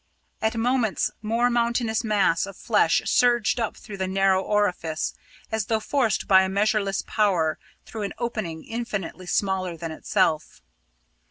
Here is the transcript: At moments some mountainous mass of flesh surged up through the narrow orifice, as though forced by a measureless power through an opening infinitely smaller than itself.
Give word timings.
At 0.41 0.55
moments 0.55 1.11
some 1.21 1.53
mountainous 1.53 2.03
mass 2.03 2.47
of 2.47 2.57
flesh 2.57 3.03
surged 3.05 3.59
up 3.59 3.77
through 3.77 3.97
the 3.97 4.07
narrow 4.07 4.41
orifice, 4.41 5.13
as 5.51 5.67
though 5.67 5.79
forced 5.79 6.27
by 6.27 6.41
a 6.41 6.49
measureless 6.49 7.03
power 7.05 7.59
through 7.85 8.01
an 8.01 8.13
opening 8.17 8.63
infinitely 8.65 9.27
smaller 9.27 9.77
than 9.77 9.91
itself. 9.91 10.63